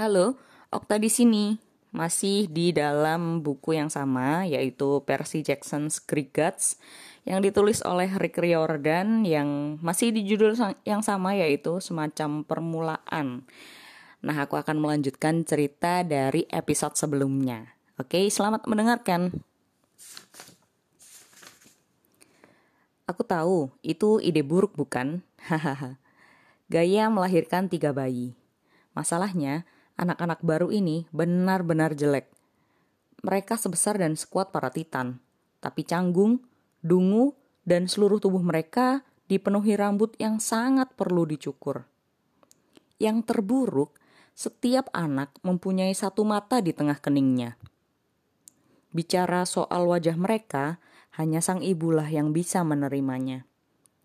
Halo, 0.00 0.40
Okta 0.72 0.96
di 0.96 1.12
sini. 1.12 1.60
Masih 1.92 2.48
di 2.48 2.72
dalam 2.72 3.44
buku 3.44 3.76
yang 3.76 3.92
sama, 3.92 4.48
yaitu 4.48 5.04
Percy 5.04 5.44
Jackson's 5.44 6.00
Greek 6.00 6.32
Gods, 6.32 6.80
yang 7.28 7.44
ditulis 7.44 7.84
oleh 7.84 8.08
Rick 8.16 8.40
Riordan, 8.40 9.28
yang 9.28 9.76
masih 9.84 10.08
di 10.08 10.24
judul 10.24 10.56
yang 10.88 11.04
sama, 11.04 11.36
yaitu 11.36 11.84
semacam 11.84 12.48
permulaan. 12.48 13.44
Nah, 14.24 14.40
aku 14.40 14.56
akan 14.56 14.80
melanjutkan 14.80 15.44
cerita 15.44 16.00
dari 16.00 16.48
episode 16.48 16.96
sebelumnya. 16.96 17.76
Oke, 18.00 18.24
selamat 18.32 18.64
mendengarkan. 18.72 19.36
Aku 23.04 23.20
tahu, 23.20 23.68
itu 23.84 24.16
ide 24.24 24.40
buruk 24.40 24.72
bukan? 24.80 25.20
Hahaha. 25.52 26.00
Gaya 26.72 27.12
melahirkan 27.12 27.68
tiga 27.68 27.92
bayi. 27.92 28.32
Masalahnya, 28.96 29.68
anak-anak 30.00 30.40
baru 30.40 30.72
ini 30.72 31.04
benar-benar 31.12 31.92
jelek. 31.92 32.32
Mereka 33.20 33.60
sebesar 33.60 34.00
dan 34.00 34.16
sekuat 34.16 34.48
para 34.48 34.72
titan, 34.72 35.20
tapi 35.60 35.84
canggung, 35.84 36.40
dungu, 36.80 37.36
dan 37.68 37.84
seluruh 37.84 38.16
tubuh 38.16 38.40
mereka 38.40 39.04
dipenuhi 39.28 39.76
rambut 39.76 40.16
yang 40.16 40.40
sangat 40.40 40.88
perlu 40.96 41.28
dicukur. 41.28 41.84
Yang 42.96 43.28
terburuk, 43.28 43.92
setiap 44.32 44.88
anak 44.96 45.36
mempunyai 45.44 45.92
satu 45.92 46.24
mata 46.24 46.64
di 46.64 46.72
tengah 46.72 46.96
keningnya. 46.96 47.60
Bicara 48.90 49.44
soal 49.44 49.84
wajah 49.84 50.16
mereka, 50.16 50.80
hanya 51.20 51.44
sang 51.44 51.60
ibulah 51.60 52.08
yang 52.08 52.32
bisa 52.32 52.64
menerimanya. 52.64 53.44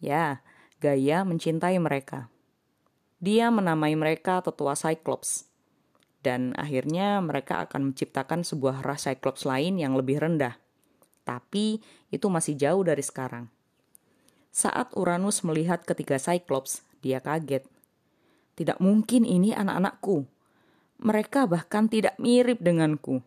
Ya, 0.04 0.44
Gaya 0.86 1.24
mencintai 1.24 1.80
mereka. 1.80 2.28
Dia 3.24 3.48
menamai 3.48 3.96
mereka 3.96 4.44
tetua 4.44 4.76
Cyclops, 4.76 5.48
dan 6.26 6.58
akhirnya 6.58 7.22
mereka 7.22 7.62
akan 7.70 7.94
menciptakan 7.94 8.42
sebuah 8.42 8.82
ras 8.82 9.06
Cyclops 9.06 9.46
lain 9.46 9.78
yang 9.78 9.94
lebih 9.94 10.18
rendah. 10.18 10.58
Tapi 11.22 11.78
itu 12.10 12.26
masih 12.34 12.58
jauh 12.58 12.82
dari 12.82 13.06
sekarang. 13.06 13.46
Saat 14.50 14.98
Uranus 14.98 15.46
melihat 15.46 15.86
ketiga 15.86 16.18
Cyclops, 16.18 16.82
dia 17.06 17.22
kaget. 17.22 17.70
Tidak 18.58 18.82
mungkin 18.82 19.22
ini 19.22 19.54
anak-anakku. 19.54 20.26
Mereka 21.06 21.46
bahkan 21.46 21.86
tidak 21.86 22.18
mirip 22.18 22.58
denganku. 22.58 23.22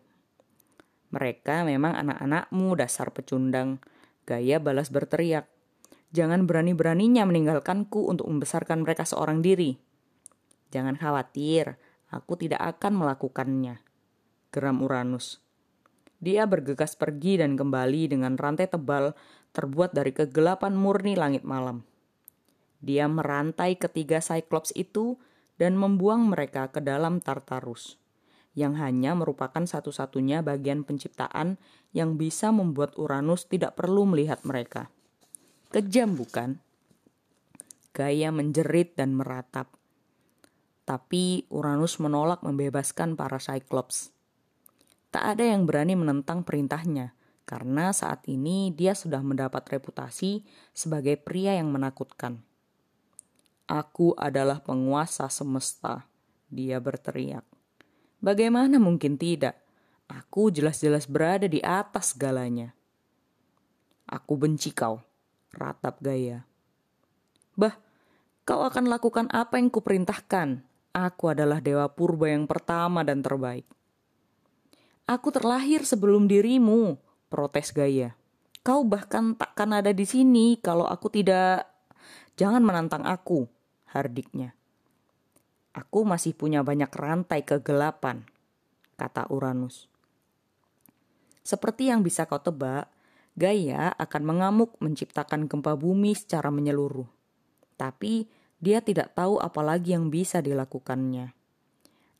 Mereka 1.15 1.63
memang 1.63 1.95
anak-anakmu 1.95 2.75
dasar 2.75 3.15
pecundang. 3.15 3.79
Gaya 4.27 4.59
balas 4.59 4.91
berteriak. 4.91 5.47
Jangan 6.11 6.49
berani-beraninya 6.49 7.23
meninggalkanku 7.23 8.09
untuk 8.09 8.25
membesarkan 8.27 8.81
mereka 8.81 9.05
seorang 9.05 9.45
diri. 9.45 9.77
Jangan 10.73 10.97
khawatir, 10.97 11.77
Aku 12.09 12.33
tidak 12.37 12.61
akan 12.77 13.05
melakukannya. 13.05 13.81
Geram 14.49 14.81
Uranus. 14.81 15.45
Dia 16.19 16.43
bergegas 16.49 16.99
pergi 16.99 17.39
dan 17.39 17.55
kembali 17.55 18.11
dengan 18.11 18.35
rantai 18.35 18.67
tebal 18.67 19.15
terbuat 19.55 19.95
dari 19.95 20.11
kegelapan 20.11 20.75
murni 20.75 21.15
langit 21.15 21.47
malam. 21.47 21.87
Dia 22.83 23.07
merantai 23.07 23.79
ketiga 23.79 24.19
Cyclops 24.19 24.75
itu 24.75 25.15
dan 25.55 25.79
membuang 25.79 26.27
mereka 26.27 26.71
ke 26.71 26.83
dalam 26.83 27.23
Tartarus, 27.23 27.99
yang 28.55 28.75
hanya 28.79 29.15
merupakan 29.15 29.63
satu-satunya 29.63 30.43
bagian 30.43 30.83
penciptaan 30.83 31.59
yang 31.95 32.19
bisa 32.19 32.51
membuat 32.51 32.95
Uranus 32.99 33.47
tidak 33.47 33.79
perlu 33.79 34.07
melihat 34.07 34.43
mereka. 34.43 34.91
Kejam 35.71 36.15
bukan? 36.19 36.59
Gaya 37.95 38.31
menjerit 38.31 38.95
dan 38.95 39.15
meratap. 39.15 39.78
Tapi 40.89 41.45
Uranus 41.53 42.01
menolak 42.01 42.41
membebaskan 42.41 43.13
para 43.13 43.37
Cyclops. 43.37 44.09
Tak 45.13 45.37
ada 45.37 45.45
yang 45.45 45.69
berani 45.69 45.93
menentang 45.93 46.41
perintahnya, 46.41 47.13
karena 47.45 47.93
saat 47.93 48.25
ini 48.25 48.73
dia 48.73 48.97
sudah 48.97 49.21
mendapat 49.21 49.69
reputasi 49.69 50.41
sebagai 50.73 51.21
pria 51.21 51.53
yang 51.61 51.69
menakutkan. 51.69 52.41
Aku 53.69 54.17
adalah 54.17 54.65
penguasa 54.65 55.29
semesta, 55.29 56.09
dia 56.49 56.81
berteriak. 56.81 57.45
Bagaimana 58.17 58.81
mungkin 58.81 59.13
tidak? 59.13 59.61
Aku 60.09 60.49
jelas-jelas 60.49 61.05
berada 61.05 61.45
di 61.45 61.61
atas 61.61 62.17
segalanya. 62.17 62.73
Aku 64.09 64.41
benci 64.41 64.73
kau, 64.73 65.05
ratap 65.53 66.01
Gaya. 66.01 66.49
Bah, 67.53 67.77
kau 68.41 68.65
akan 68.65 68.89
lakukan 68.89 69.29
apa 69.29 69.61
yang 69.61 69.69
kuperintahkan, 69.69 70.68
Aku 70.89 71.29
adalah 71.29 71.61
dewa 71.61 71.85
purba 71.93 72.33
yang 72.33 72.49
pertama 72.49 73.05
dan 73.05 73.21
terbaik. 73.21 73.65
Aku 75.05 75.29
terlahir 75.29 75.85
sebelum 75.85 76.25
dirimu, 76.25 76.97
protes 77.29 77.73
Gaya. 77.73 78.17
Kau 78.65 78.85
bahkan 78.85 79.33
takkan 79.33 79.73
ada 79.73 79.93
di 79.93 80.05
sini 80.05 80.57
kalau 80.61 80.85
aku 80.85 81.09
tidak... 81.09 81.65
Jangan 82.37 82.63
menantang 82.63 83.03
aku, 83.03 83.49
hardiknya. 83.91 84.55
Aku 85.75 86.07
masih 86.07 86.33
punya 86.33 86.65
banyak 86.65 86.89
rantai 86.89 87.45
kegelapan, 87.45 88.25
kata 88.95 89.27
Uranus. 89.29 89.91
Seperti 91.43 91.89
yang 91.89 92.01
bisa 92.05 92.25
kau 92.29 92.41
tebak, 92.41 92.89
Gaia 93.39 93.93
akan 93.95 94.21
mengamuk 94.25 94.75
menciptakan 94.83 95.47
gempa 95.47 95.73
bumi 95.73 96.13
secara 96.13 96.51
menyeluruh. 96.51 97.07
Tapi 97.79 98.27
dia 98.59 98.83
tidak 98.83 99.15
tahu 99.15 99.39
apa 99.39 99.63
lagi 99.63 99.95
yang 99.95 100.11
bisa 100.11 100.43
dilakukannya. 100.43 101.31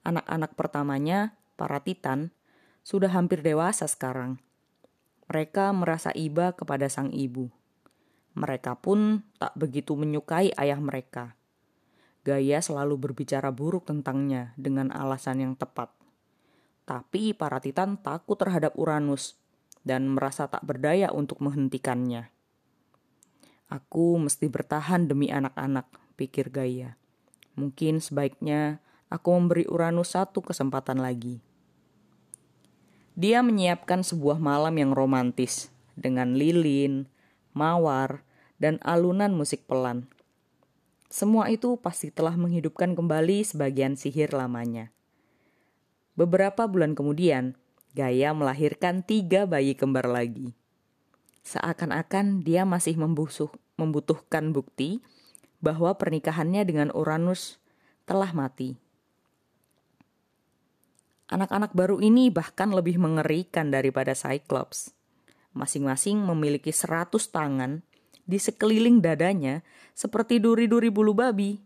Anak-anak 0.08 0.56
pertamanya, 0.56 1.36
para 1.60 1.84
titan, 1.84 2.32
sudah 2.88 3.12
hampir 3.12 3.44
dewasa 3.44 3.86
sekarang. 3.86 4.40
Mereka 5.28 5.76
merasa 5.76 6.10
iba 6.16 6.56
kepada 6.56 6.88
sang 6.88 7.12
ibu. 7.12 7.52
Mereka 8.40 8.80
pun 8.80 9.22
tak 9.36 9.54
begitu 9.60 9.94
menyukai 10.00 10.56
ayah 10.56 10.80
mereka. 10.80 11.36
Gaya 12.24 12.64
selalu 12.64 12.96
berbicara 12.98 13.52
buruk 13.52 13.92
tentangnya 13.92 14.56
dengan 14.56 14.96
alasan 14.96 15.44
yang 15.44 15.54
tepat. 15.60 15.92
Tapi 16.88 17.38
para 17.38 17.62
titan 17.62 18.00
takut 18.02 18.40
terhadap 18.40 18.74
Uranus 18.80 19.38
dan 19.86 20.10
merasa 20.10 20.50
tak 20.50 20.66
berdaya 20.66 21.12
untuk 21.14 21.44
menghentikannya. 21.44 22.32
Aku 23.70 24.18
mesti 24.18 24.50
bertahan 24.50 25.06
demi 25.06 25.30
anak-anak, 25.30 25.86
pikir 26.20 26.52
Gaia. 26.52 27.00
Mungkin 27.56 28.04
sebaiknya 28.04 28.84
aku 29.08 29.32
memberi 29.32 29.64
Uranus 29.72 30.20
satu 30.20 30.44
kesempatan 30.44 31.00
lagi. 31.00 31.40
Dia 33.16 33.40
menyiapkan 33.40 34.04
sebuah 34.04 34.40
malam 34.40 34.76
yang 34.76 34.92
romantis 34.92 35.72
dengan 35.96 36.36
lilin, 36.36 37.08
mawar, 37.56 38.28
dan 38.60 38.80
alunan 38.84 39.32
musik 39.32 39.64
pelan. 39.68 40.08
Semua 41.08 41.48
itu 41.48 41.80
pasti 41.80 42.12
telah 42.12 42.36
menghidupkan 42.36 42.94
kembali 42.94 43.44
sebagian 43.48 43.96
sihir 43.96 44.36
lamanya. 44.36 44.92
Beberapa 46.20 46.68
bulan 46.68 46.94
kemudian, 46.94 47.56
Gaia 47.98 48.36
melahirkan 48.38 49.02
tiga 49.02 49.50
bayi 49.50 49.74
kembar 49.74 50.06
lagi. 50.06 50.54
Seakan-akan 51.42 52.46
dia 52.46 52.62
masih 52.62 53.00
membusuh, 53.02 53.50
membutuhkan 53.80 54.54
bukti 54.54 55.02
bahwa 55.60 55.96
pernikahannya 55.96 56.64
dengan 56.64 56.90
Uranus 56.96 57.60
telah 58.08 58.32
mati. 58.32 58.80
Anak-anak 61.30 61.78
baru 61.78 62.02
ini 62.02 62.34
bahkan 62.34 62.74
lebih 62.74 62.98
mengerikan 62.98 63.70
daripada 63.70 64.18
Cyclops. 64.18 64.98
Masing-masing 65.54 66.18
memiliki 66.18 66.74
seratus 66.74 67.30
tangan 67.30 67.86
di 68.26 68.42
sekeliling 68.42 68.98
dadanya 69.02 69.62
seperti 69.94 70.42
duri-duri 70.42 70.90
bulu 70.90 71.14
babi 71.14 71.62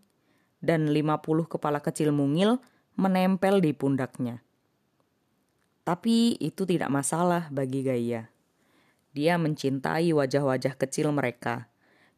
dan 0.64 0.92
lima 0.92 1.20
puluh 1.20 1.48
kepala 1.48 1.80
kecil 1.80 2.12
mungil 2.12 2.60
menempel 2.96 3.60
di 3.64 3.72
pundaknya. 3.76 4.44
Tapi 5.84 6.40
itu 6.40 6.64
tidak 6.64 6.88
masalah 6.88 7.52
bagi 7.52 7.84
Gaia. 7.84 8.32
Dia 9.12 9.36
mencintai 9.36 10.16
wajah-wajah 10.16 10.80
kecil 10.80 11.12
mereka, 11.12 11.68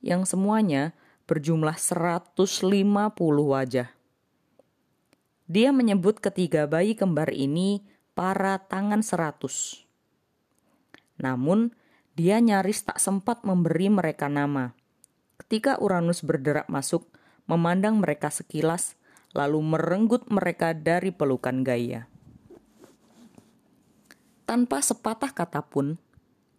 yang 0.05 0.23
semuanya 0.29 0.93
berjumlah 1.25 1.77
150 1.77 2.45
wajah. 3.49 3.89
Dia 5.45 5.69
menyebut 5.69 6.17
ketiga 6.21 6.65
bayi 6.65 6.97
kembar 6.97 7.29
ini 7.29 7.85
para 8.17 8.57
tangan 8.65 9.05
seratus. 9.05 9.85
Namun, 11.21 11.73
dia 12.17 12.41
nyaris 12.41 12.81
tak 12.87 12.97
sempat 12.97 13.43
memberi 13.45 13.91
mereka 13.91 14.25
nama. 14.31 14.73
Ketika 15.37 15.77
Uranus 15.77 16.23
berderak 16.25 16.65
masuk, 16.71 17.05
memandang 17.45 18.01
mereka 18.01 18.31
sekilas, 18.31 18.97
lalu 19.35 19.61
merenggut 19.61 20.25
mereka 20.31 20.71
dari 20.71 21.11
pelukan 21.11 21.61
Gaia. 21.61 22.07
Tanpa 24.45 24.79
sepatah 24.79 25.33
kata 25.33 25.65
pun, 25.65 25.97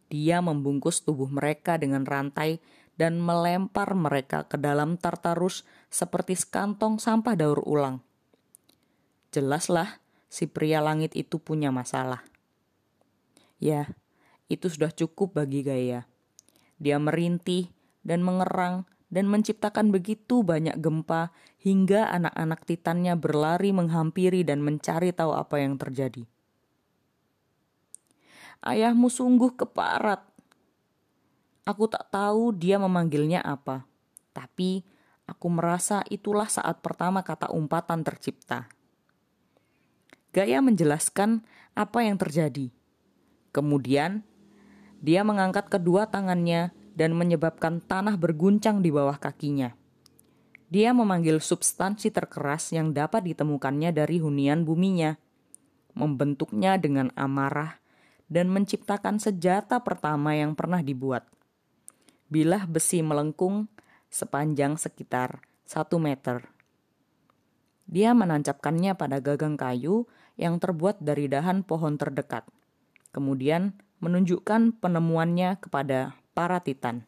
dia 0.06 0.38
membungkus 0.38 1.02
tubuh 1.02 1.26
mereka 1.26 1.78
dengan 1.80 2.06
rantai 2.06 2.62
dan 2.96 3.20
melempar 3.20 3.92
mereka 3.92 4.48
ke 4.48 4.56
dalam 4.56 4.96
Tartarus 4.96 5.64
seperti 5.92 6.36
sekantong 6.36 6.96
sampah 6.96 7.36
daur 7.36 7.60
ulang. 7.64 8.00
Jelaslah 9.32 10.00
si 10.32 10.48
pria 10.48 10.80
langit 10.80 11.12
itu 11.12 11.36
punya 11.36 11.68
masalah. 11.68 12.24
Ya, 13.60 13.92
itu 14.48 14.68
sudah 14.68 14.92
cukup 14.92 15.36
bagi 15.36 15.64
Gaya. 15.64 16.08
Dia 16.76 17.00
merintih 17.00 17.72
dan 18.04 18.20
mengerang 18.20 18.84
dan 19.08 19.30
menciptakan 19.30 19.94
begitu 19.94 20.42
banyak 20.42 20.76
gempa 20.76 21.30
hingga 21.62 22.10
anak-anak 22.10 22.60
titannya 22.68 23.14
berlari 23.16 23.72
menghampiri 23.72 24.44
dan 24.44 24.60
mencari 24.60 25.14
tahu 25.14 25.32
apa 25.32 25.62
yang 25.62 25.78
terjadi. 25.80 26.26
Ayahmu 28.66 29.06
sungguh 29.06 29.54
keparat. 29.54 30.35
Aku 31.66 31.90
tak 31.90 32.06
tahu 32.14 32.54
dia 32.54 32.78
memanggilnya 32.78 33.42
apa, 33.42 33.82
tapi 34.30 34.86
aku 35.26 35.50
merasa 35.50 36.06
itulah 36.06 36.46
saat 36.46 36.78
pertama 36.78 37.26
kata 37.26 37.50
umpatan 37.50 38.06
tercipta. 38.06 38.70
Gaya 40.30 40.62
menjelaskan 40.62 41.42
apa 41.74 42.06
yang 42.06 42.22
terjadi. 42.22 42.70
Kemudian, 43.50 44.22
dia 45.02 45.26
mengangkat 45.26 45.66
kedua 45.66 46.06
tangannya 46.06 46.70
dan 46.94 47.18
menyebabkan 47.18 47.82
tanah 47.82 48.14
berguncang 48.14 48.78
di 48.78 48.94
bawah 48.94 49.18
kakinya. 49.18 49.74
Dia 50.70 50.94
memanggil 50.94 51.42
substansi 51.42 52.14
terkeras 52.14 52.70
yang 52.70 52.94
dapat 52.94 53.26
ditemukannya 53.26 53.90
dari 53.90 54.22
hunian 54.22 54.62
buminya, 54.62 55.18
membentuknya 55.98 56.78
dengan 56.78 57.10
amarah, 57.18 57.82
dan 58.30 58.54
menciptakan 58.54 59.18
senjata 59.18 59.82
pertama 59.82 60.38
yang 60.38 60.54
pernah 60.54 60.78
dibuat. 60.78 61.35
Bilah 62.26 62.66
besi 62.66 63.06
melengkung 63.06 63.70
sepanjang 64.10 64.74
sekitar 64.74 65.46
satu 65.62 66.02
meter. 66.02 66.46
Dia 67.86 68.14
menancapkannya 68.18 68.98
pada 68.98 69.22
gagang 69.22 69.54
kayu 69.54 70.10
yang 70.34 70.58
terbuat 70.58 70.98
dari 70.98 71.30
dahan 71.30 71.62
pohon 71.62 71.94
terdekat. 71.94 72.42
Kemudian 73.14 73.78
menunjukkan 74.02 74.76
penemuannya 74.82 75.56
kepada 75.62 76.18
para 76.36 76.60
titan. 76.60 77.06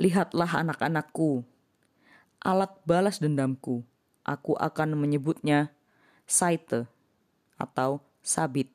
Lihatlah 0.00 0.64
anak-anakku, 0.64 1.44
alat 2.40 2.72
balas 2.88 3.20
dendamku. 3.20 3.84
Aku 4.24 4.56
akan 4.56 4.96
menyebutnya 4.96 5.72
Saite 6.24 6.88
atau 7.60 8.00
Sabit. 8.24 8.72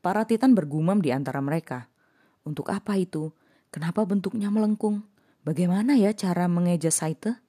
Para 0.00 0.28
titan 0.28 0.52
bergumam 0.52 1.00
di 1.00 1.12
antara 1.12 1.40
mereka. 1.40 1.88
Untuk 2.44 2.68
apa 2.68 3.00
itu? 3.00 3.32
Kenapa 3.72 4.04
bentuknya 4.04 4.52
melengkung? 4.52 5.08
Bagaimana 5.42 5.96
ya 5.96 6.14
cara 6.14 6.46
mengeja 6.46 6.92
Saite? 6.92 7.40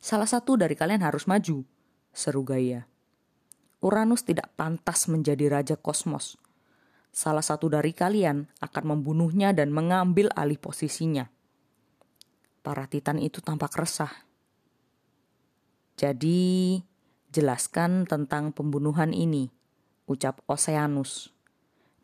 Salah 0.00 0.28
satu 0.28 0.60
dari 0.60 0.76
kalian 0.76 1.00
harus 1.00 1.24
maju, 1.24 1.64
seru 2.12 2.42
Gaia. 2.44 2.84
Uranus 3.80 4.24
tidak 4.24 4.52
pantas 4.56 5.08
menjadi 5.08 5.48
raja 5.48 5.76
kosmos 5.76 6.40
salah 7.14 7.46
satu 7.46 7.70
dari 7.70 7.94
kalian 7.94 8.50
akan 8.58 8.84
membunuhnya 8.98 9.54
dan 9.54 9.70
mengambil 9.70 10.28
alih 10.34 10.58
posisinya. 10.58 11.30
Para 12.66 12.90
titan 12.90 13.22
itu 13.22 13.38
tampak 13.38 13.70
resah. 13.78 14.10
Jadi, 15.94 16.82
jelaskan 17.30 18.02
tentang 18.10 18.50
pembunuhan 18.50 19.14
ini, 19.14 19.46
ucap 20.10 20.42
Oceanus. 20.50 21.30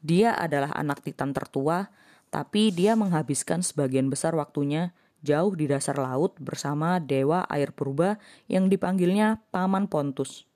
Dia 0.01 0.33
adalah 0.33 0.73
anak 0.73 1.05
titan 1.05 1.37
tertua, 1.37 1.93
tapi 2.33 2.73
dia 2.73 2.97
menghabiskan 2.97 3.61
sebagian 3.61 4.09
besar 4.09 4.33
waktunya 4.33 4.97
jauh 5.21 5.53
di 5.53 5.69
dasar 5.69 6.01
laut 6.01 6.37
bersama 6.41 6.97
dewa 6.97 7.45
air 7.53 7.77
purba 7.77 8.17
yang 8.49 8.73
dipanggilnya 8.73 9.45
Paman 9.53 9.87
Pontus. 9.93 10.49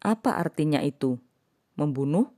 Apa 0.00 0.36
artinya 0.36 0.80
itu? 0.84 1.16
Membunuh? 1.76 2.28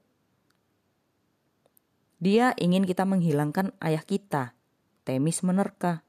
Dia 2.23 2.55
ingin 2.55 2.87
kita 2.87 3.02
menghilangkan 3.02 3.75
ayah 3.82 4.06
kita. 4.06 4.55
Temis 5.02 5.43
menerka. 5.43 6.06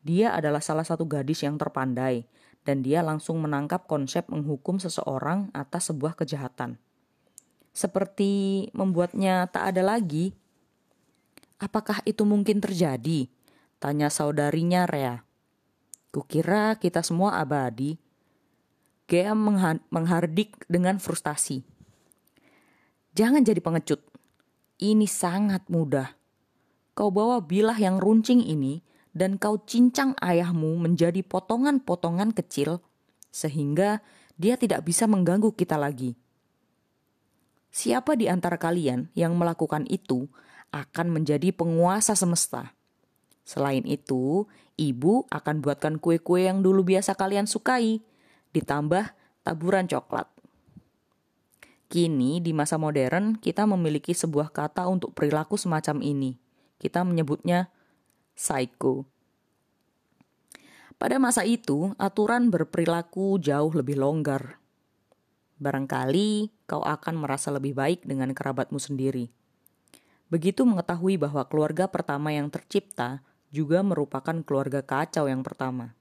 Dia 0.00 0.32
adalah 0.32 0.64
salah 0.64 0.88
satu 0.88 1.04
gadis 1.04 1.44
yang 1.44 1.60
terpandai, 1.60 2.24
dan 2.64 2.80
dia 2.80 3.04
langsung 3.04 3.36
menangkap 3.44 3.84
konsep 3.84 4.24
menghukum 4.32 4.80
seseorang 4.80 5.52
atas 5.52 5.92
sebuah 5.92 6.16
kejahatan. 6.16 6.80
Seperti 7.72 8.68
membuatnya 8.76 9.48
tak 9.48 9.72
ada 9.72 9.82
lagi. 9.96 10.36
Apakah 11.56 12.04
itu 12.04 12.28
mungkin 12.28 12.60
terjadi? 12.60 13.26
Tanya 13.80 14.12
saudarinya 14.12 14.84
Rea. 14.84 15.24
Kukira 16.12 16.76
kita 16.76 17.00
semua 17.00 17.40
abadi. 17.40 17.96
Gea 19.08 19.32
menghardik 19.88 20.68
dengan 20.68 21.00
frustasi. 21.00 21.64
Jangan 23.12 23.44
jadi 23.44 23.60
pengecut. 23.60 24.00
Ini 24.80 25.04
sangat 25.08 25.68
mudah. 25.72 26.12
Kau 26.92 27.08
bawa 27.08 27.40
bilah 27.40 27.76
yang 27.76 27.96
runcing 27.96 28.44
ini 28.44 28.84
dan 29.16 29.36
kau 29.36 29.60
cincang 29.64 30.16
ayahmu 30.20 30.76
menjadi 30.80 31.20
potongan-potongan 31.24 32.32
kecil 32.36 32.80
sehingga 33.32 34.04
dia 34.36 34.56
tidak 34.56 34.84
bisa 34.84 35.08
mengganggu 35.08 35.52
kita 35.56 35.76
lagi. 35.80 36.16
Siapa 37.72 38.20
di 38.20 38.28
antara 38.28 38.60
kalian 38.60 39.08
yang 39.16 39.32
melakukan 39.32 39.88
itu 39.88 40.28
akan 40.76 41.08
menjadi 41.08 41.56
penguasa 41.56 42.12
semesta. 42.12 42.76
Selain 43.48 43.82
itu, 43.88 44.44
ibu 44.76 45.24
akan 45.32 45.64
buatkan 45.64 45.96
kue-kue 45.96 46.44
yang 46.44 46.60
dulu 46.60 46.84
biasa 46.84 47.16
kalian 47.16 47.48
sukai, 47.48 48.04
ditambah 48.52 49.16
taburan 49.40 49.88
coklat. 49.88 50.28
Kini, 51.88 52.40
di 52.40 52.56
masa 52.56 52.76
modern, 52.80 53.36
kita 53.36 53.68
memiliki 53.68 54.16
sebuah 54.16 54.52
kata 54.52 54.88
untuk 54.88 55.12
perilaku 55.12 55.56
semacam 55.56 56.00
ini. 56.00 56.36
Kita 56.76 57.04
menyebutnya 57.04 57.68
psycho. 58.32 59.04
Pada 60.96 61.18
masa 61.20 61.44
itu, 61.44 61.92
aturan 62.00 62.48
berperilaku 62.48 63.36
jauh 63.42 63.72
lebih 63.74 64.00
longgar. 64.00 64.61
Barangkali 65.62 66.50
kau 66.66 66.82
akan 66.82 67.22
merasa 67.22 67.54
lebih 67.54 67.78
baik 67.78 68.02
dengan 68.02 68.34
kerabatmu 68.34 68.82
sendiri. 68.82 69.30
Begitu 70.26 70.66
mengetahui 70.66 71.22
bahwa 71.22 71.46
keluarga 71.46 71.86
pertama 71.86 72.34
yang 72.34 72.50
tercipta 72.50 73.22
juga 73.54 73.86
merupakan 73.86 74.42
keluarga 74.42 74.82
kacau 74.82 75.30
yang 75.30 75.46
pertama. 75.46 75.94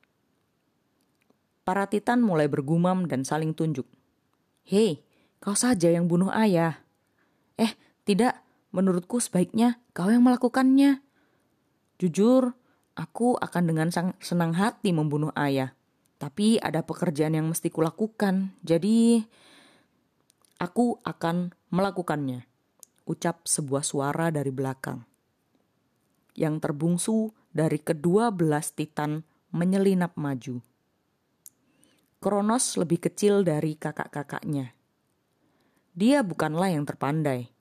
Para 1.62 1.86
titan 1.86 2.26
mulai 2.26 2.50
bergumam 2.50 3.06
dan 3.06 3.22
saling 3.22 3.54
tunjuk. 3.54 3.86
Hei, 4.66 5.06
Kau 5.42 5.58
saja 5.58 5.90
yang 5.90 6.06
bunuh 6.06 6.30
ayah. 6.38 6.86
Eh, 7.58 7.74
tidak, 8.06 8.46
menurutku 8.70 9.18
sebaiknya 9.18 9.82
kau 9.90 10.06
yang 10.14 10.22
melakukannya. 10.22 11.02
Jujur, 11.98 12.54
aku 12.94 13.42
akan 13.42 13.64
dengan 13.66 13.90
senang 14.22 14.54
hati 14.54 14.94
membunuh 14.94 15.34
ayah. 15.34 15.74
Tapi 16.22 16.62
ada 16.62 16.86
pekerjaan 16.86 17.34
yang 17.34 17.50
mesti 17.50 17.74
kulakukan, 17.74 18.54
jadi 18.62 19.26
aku 20.62 21.02
akan 21.02 21.58
melakukannya. 21.74 22.46
Ucap 23.10 23.50
sebuah 23.50 23.82
suara 23.82 24.30
dari 24.30 24.54
belakang. 24.54 25.02
Yang 26.38 26.56
terbungsu 26.62 27.34
dari 27.50 27.82
kedua 27.82 28.30
belas 28.30 28.78
titan 28.78 29.26
menyelinap 29.50 30.14
maju. 30.14 30.62
Kronos 32.22 32.78
lebih 32.78 33.02
kecil 33.02 33.42
dari 33.42 33.74
kakak-kakaknya 33.74 34.78
dia 35.92 36.24
bukanlah 36.24 36.72
yang 36.72 36.88
terpandai, 36.88 37.52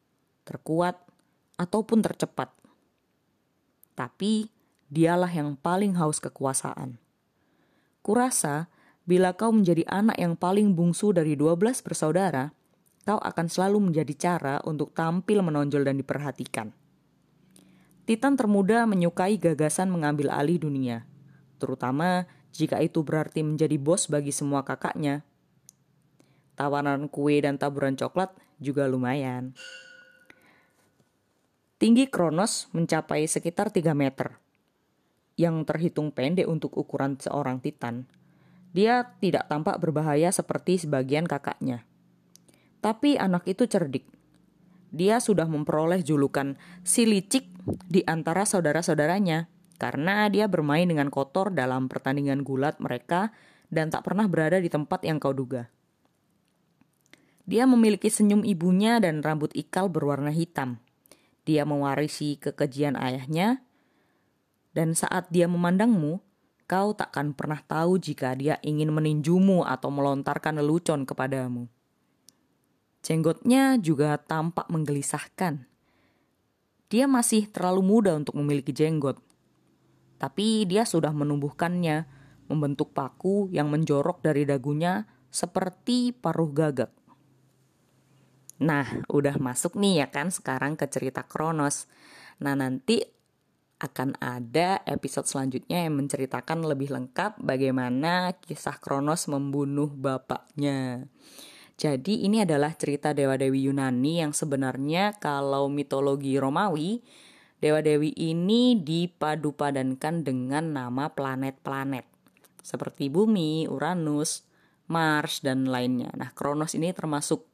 terkuat, 0.47 1.03
ataupun 1.59 1.99
tercepat. 1.99 2.55
Tapi 3.99 4.47
dialah 4.87 5.31
yang 5.31 5.59
paling 5.59 5.99
haus 5.99 6.23
kekuasaan. 6.23 6.95
Kurasa, 8.01 8.71
bila 9.03 9.35
kau 9.35 9.51
menjadi 9.51 9.83
anak 9.91 10.17
yang 10.17 10.39
paling 10.39 10.73
bungsu 10.79 11.11
dari 11.11 11.35
12 11.35 11.83
bersaudara, 11.83 12.55
kau 13.05 13.19
akan 13.19 13.47
selalu 13.49 13.91
menjadi 13.91 14.15
cara 14.17 14.61
untuk 14.65 14.93
tampil 14.93 15.41
menonjol 15.41 15.87
dan 15.87 15.97
diperhatikan. 16.01 16.73
Titan 18.05 18.35
termuda 18.35 18.85
menyukai 18.85 19.39
gagasan 19.39 19.89
mengambil 19.89 20.35
alih 20.35 20.59
dunia, 20.59 21.07
terutama 21.63 22.27
jika 22.51 22.83
itu 22.83 23.05
berarti 23.07 23.47
menjadi 23.47 23.79
bos 23.79 24.11
bagi 24.11 24.35
semua 24.35 24.67
kakaknya 24.67 25.23
tawaran 26.61 27.09
kue 27.09 27.41
dan 27.41 27.57
taburan 27.57 27.97
coklat 27.97 28.37
juga 28.61 28.85
lumayan. 28.85 29.57
Tinggi 31.81 32.05
Kronos 32.13 32.69
mencapai 32.77 33.25
sekitar 33.25 33.73
3 33.73 33.97
meter, 33.97 34.37
yang 35.41 35.65
terhitung 35.65 36.13
pendek 36.13 36.45
untuk 36.45 36.77
ukuran 36.77 37.17
seorang 37.17 37.65
titan. 37.65 38.05
Dia 38.77 39.17
tidak 39.25 39.49
tampak 39.49 39.81
berbahaya 39.81 40.29
seperti 40.29 40.85
sebagian 40.85 41.25
kakaknya. 41.25 41.89
Tapi 42.81 43.21
anak 43.21 43.45
itu 43.49 43.69
cerdik. 43.69 44.09
Dia 44.91 45.23
sudah 45.23 45.47
memperoleh 45.47 46.03
julukan 46.03 46.59
si 46.83 47.07
licik 47.07 47.47
di 47.87 48.03
antara 48.09 48.43
saudara-saudaranya 48.43 49.47
karena 49.79 50.27
dia 50.29 50.51
bermain 50.51 50.85
dengan 50.85 51.09
kotor 51.09 51.55
dalam 51.55 51.87
pertandingan 51.87 52.43
gulat 52.43 52.77
mereka 52.83 53.33
dan 53.71 53.89
tak 53.89 54.05
pernah 54.05 54.27
berada 54.27 54.59
di 54.59 54.67
tempat 54.67 55.07
yang 55.07 55.23
kau 55.23 55.33
duga. 55.33 55.71
Dia 57.47 57.65
memiliki 57.65 58.11
senyum 58.13 58.45
ibunya 58.45 58.99
dan 59.01 59.23
rambut 59.25 59.51
ikal 59.57 59.89
berwarna 59.89 60.31
hitam. 60.31 60.83
Dia 61.49 61.65
mewarisi 61.65 62.37
kekejian 62.37 62.95
ayahnya, 62.95 63.65
dan 64.71 64.95
saat 64.95 65.27
dia 65.35 65.51
memandangmu, 65.51 66.23
kau 66.71 66.95
takkan 66.95 67.35
pernah 67.35 67.59
tahu 67.67 67.99
jika 67.99 68.39
dia 68.39 68.63
ingin 68.63 68.95
meninjumu 68.95 69.67
atau 69.67 69.91
melontarkan 69.91 70.63
lelucon 70.63 71.03
kepadamu. 71.03 71.67
Jenggotnya 73.01 73.81
juga 73.81 74.21
tampak 74.21 74.69
menggelisahkan. 74.69 75.65
Dia 76.91 77.07
masih 77.09 77.49
terlalu 77.49 77.81
muda 77.87 78.13
untuk 78.13 78.37
memiliki 78.37 78.75
jenggot. 78.75 79.17
Tapi 80.21 80.69
dia 80.69 80.85
sudah 80.85 81.15
menumbuhkannya, 81.15 82.05
membentuk 82.51 82.93
paku 82.93 83.49
yang 83.49 83.73
menjorok 83.73 84.21
dari 84.21 84.45
dagunya 84.45 85.09
seperti 85.31 86.13
paruh 86.13 86.51
gagak. 86.51 86.93
Nah, 88.61 88.85
udah 89.09 89.41
masuk 89.41 89.81
nih 89.81 90.05
ya 90.05 90.07
kan 90.13 90.29
sekarang 90.29 90.77
ke 90.77 90.85
cerita 90.93 91.25
Kronos. 91.25 91.89
Nah, 92.45 92.53
nanti 92.53 93.01
akan 93.81 94.21
ada 94.21 94.85
episode 94.85 95.25
selanjutnya 95.25 95.89
yang 95.89 95.97
menceritakan 95.97 96.69
lebih 96.69 96.93
lengkap 96.93 97.41
bagaimana 97.41 98.37
kisah 98.37 98.77
Kronos 98.77 99.25
membunuh 99.33 99.89
bapaknya. 99.89 101.09
Jadi 101.81 102.29
ini 102.29 102.45
adalah 102.45 102.77
cerita 102.77 103.17
dewa-dewi 103.17 103.65
Yunani 103.65 104.21
yang 104.21 104.37
sebenarnya 104.37 105.17
kalau 105.17 105.73
mitologi 105.73 106.37
Romawi, 106.37 107.01
dewa-dewi 107.57 108.13
ini 108.21 108.77
dipadu-padankan 108.77 110.21
dengan 110.21 110.77
nama 110.77 111.09
planet-planet. 111.09 112.05
Seperti 112.61 113.09
bumi, 113.09 113.65
Uranus, 113.65 114.45
Mars, 114.93 115.41
dan 115.41 115.65
lainnya. 115.73 116.13
Nah, 116.21 116.29
Kronos 116.37 116.77
ini 116.77 116.93
termasuk 116.93 117.49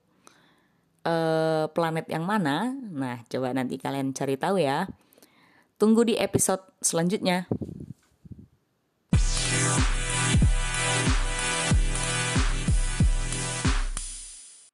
uh, 1.07 1.71
planet 1.71 2.11
yang 2.11 2.27
mana? 2.27 2.75
Nah, 2.75 3.23
coba 3.31 3.55
nanti 3.55 3.79
kalian 3.79 4.11
cari 4.11 4.35
tahu 4.35 4.59
ya. 4.59 4.91
Tunggu 5.79 6.03
di 6.03 6.19
episode 6.19 6.67
selanjutnya. 6.83 7.47